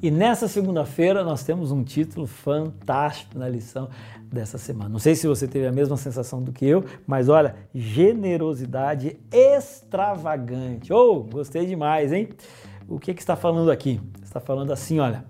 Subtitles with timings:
[0.00, 3.88] E nessa segunda-feira nós temos um título fantástico na lição
[4.22, 4.88] dessa semana.
[4.88, 10.92] Não sei se você teve a mesma sensação do que eu, mas olha, generosidade extravagante.
[10.92, 12.28] Oh, gostei demais, hein?
[12.88, 14.00] O que, que está falando aqui?
[14.22, 15.24] Está falando assim, olha,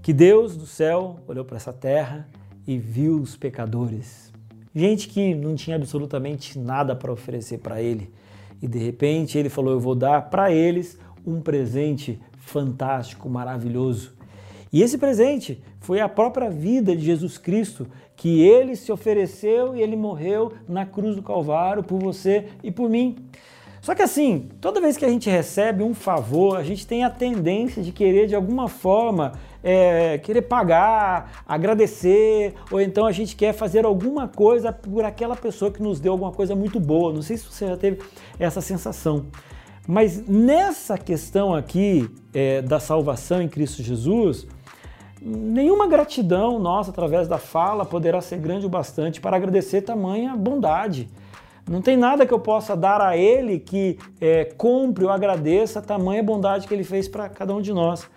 [0.00, 2.26] que Deus do céu olhou para essa terra
[2.66, 4.32] e viu os pecadores.
[4.74, 8.10] Gente que não tinha absolutamente nada para oferecer para ele.
[8.62, 14.12] E de repente ele falou: Eu vou dar para eles um presente fantástico, maravilhoso.
[14.72, 17.86] E esse presente foi a própria vida de Jesus Cristo,
[18.16, 22.88] que ele se ofereceu e ele morreu na cruz do Calvário por você e por
[22.88, 23.16] mim.
[23.82, 27.10] Só que assim, toda vez que a gente recebe um favor, a gente tem a
[27.10, 33.52] tendência de querer de alguma forma é, querer pagar, agradecer, ou então a gente quer
[33.52, 37.12] fazer alguma coisa por aquela pessoa que nos deu alguma coisa muito boa.
[37.12, 38.00] Não sei se você já teve
[38.38, 39.26] essa sensação.
[39.86, 44.46] Mas nessa questão aqui é, da salvação em Cristo Jesus,
[45.20, 51.08] nenhuma gratidão nossa através da fala poderá ser grande o bastante para agradecer tamanha bondade.
[51.68, 55.82] Não tem nada que eu possa dar a Ele que é, compre ou agradeça a
[55.82, 58.08] tamanha bondade que Ele fez para cada um de nós.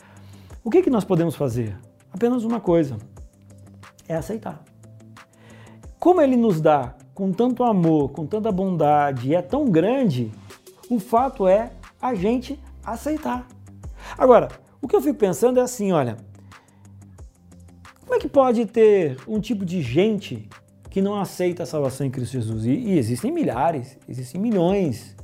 [0.64, 1.78] O que, que nós podemos fazer?
[2.12, 2.98] Apenas uma coisa:
[4.08, 4.64] é aceitar.
[6.00, 10.32] Como Ele nos dá com tanto amor, com tanta bondade e é tão grande,
[10.90, 13.48] o fato é a gente aceitar.
[14.18, 14.50] Agora,
[14.82, 16.18] o que eu fico pensando é assim, olha,
[18.02, 20.48] como é que pode ter um tipo de gente
[20.90, 22.66] que não aceita a salvação em Cristo Jesus?
[22.66, 25.16] E, e existem milhares, existem milhões.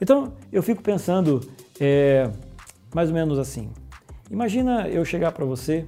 [0.00, 1.40] Então, eu fico pensando
[1.80, 2.30] é,
[2.94, 3.70] mais ou menos assim.
[4.30, 5.86] Imagina eu chegar para você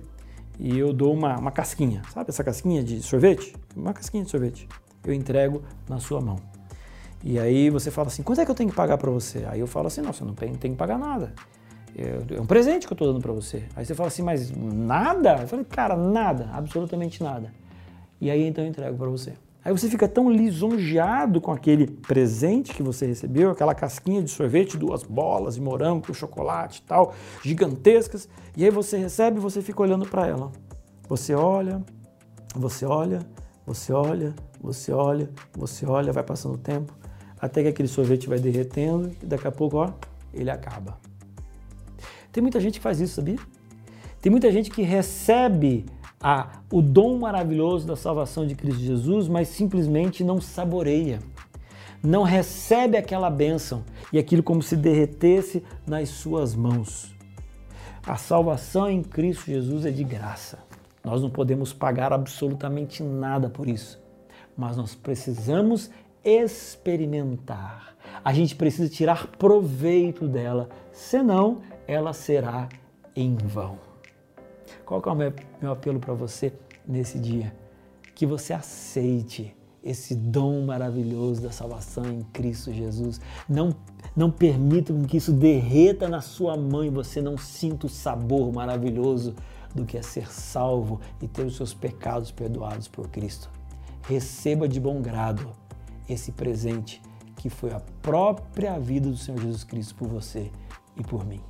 [0.58, 3.54] e eu dou uma, uma casquinha, sabe essa casquinha de sorvete?
[3.76, 4.68] Uma casquinha de sorvete.
[5.04, 6.36] Eu entrego na sua mão.
[7.26, 9.46] E aí você fala assim, quanto é que eu tenho que pagar para você?
[9.48, 11.32] Aí eu falo assim, não, você não tem, tem que pagar nada.
[11.96, 13.64] É um presente que eu estou dando para você.
[13.74, 15.38] Aí você fala assim, mas nada?
[15.40, 17.50] Eu falei, cara, nada, absolutamente nada.
[18.20, 19.32] E aí então eu entrego para você.
[19.64, 24.76] Aí você fica tão lisonjeado com aquele presente que você recebeu, aquela casquinha de sorvete,
[24.76, 28.28] duas bolas de morango com chocolate e tal, gigantescas.
[28.54, 30.52] E aí você recebe e você fica olhando para ela.
[31.08, 31.82] Você olha,
[32.54, 33.20] você olha,
[33.64, 37.03] você olha, você olha, você olha, vai passando o tempo
[37.40, 39.92] até que aquele sorvete vai derretendo e daqui a pouco, ó,
[40.32, 40.98] ele acaba.
[42.32, 43.38] Tem muita gente que faz isso, sabia?
[44.20, 45.86] Tem muita gente que recebe
[46.20, 51.20] a, o dom maravilhoso da salvação de Cristo Jesus, mas simplesmente não saboreia.
[52.02, 57.14] Não recebe aquela bênção e aquilo como se derretesse nas suas mãos.
[58.06, 60.58] A salvação em Cristo Jesus é de graça.
[61.04, 64.02] Nós não podemos pagar absolutamente nada por isso,
[64.56, 65.90] mas nós precisamos
[66.24, 67.94] experimentar.
[68.24, 72.68] A gente precisa tirar proveito dela, senão ela será
[73.14, 73.78] em vão.
[74.84, 76.52] Qual é o meu, meu apelo para você
[76.86, 77.54] nesse dia?
[78.14, 83.20] Que você aceite esse dom maravilhoso da salvação em Cristo Jesus.
[83.46, 83.74] Não,
[84.16, 89.34] não permita que isso derreta na sua mão e você não sinta o sabor maravilhoso
[89.74, 93.50] do que é ser salvo e ter os seus pecados perdoados por Cristo.
[94.08, 95.50] Receba de bom grado
[96.08, 97.00] esse presente
[97.36, 100.50] que foi a própria vida do Senhor Jesus Cristo por você
[100.96, 101.40] e por mim.